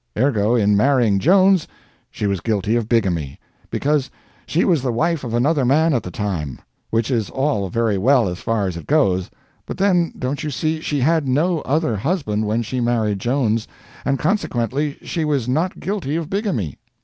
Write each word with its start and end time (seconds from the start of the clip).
Ergo, 0.17 0.55
in 0.55 0.75
marrying 0.75 1.19
Jones, 1.19 1.67
she 2.09 2.25
was 2.25 2.39
guilty 2.41 2.75
of 2.75 2.89
bigamy, 2.89 3.39
because 3.69 4.09
she 4.47 4.65
was 4.65 4.81
the 4.81 4.91
wife 4.91 5.23
of 5.23 5.35
another 5.35 5.63
man 5.63 5.93
at 5.93 6.01
the 6.01 6.09
time; 6.09 6.57
which 6.89 7.11
is 7.11 7.29
all 7.29 7.69
very 7.69 7.99
well 7.99 8.27
as 8.27 8.39
far 8.39 8.65
as 8.65 8.75
it 8.75 8.87
goes 8.87 9.29
but 9.67 9.77
then, 9.77 10.11
don't 10.17 10.41
you 10.41 10.49
see, 10.49 10.81
she 10.81 11.01
had 11.01 11.27
no 11.27 11.61
other 11.65 11.95
husband 11.97 12.47
when 12.47 12.63
she 12.63 12.79
married 12.81 13.19
Jones, 13.19 13.67
and 14.03 14.17
consequently 14.17 14.97
she 15.03 15.23
was 15.23 15.47
not 15.47 15.79
guilty 15.79 16.15
of 16.15 16.31
bigamy. 16.31 16.79